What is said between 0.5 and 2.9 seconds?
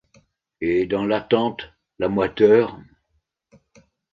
Et dans l'attente la moiteur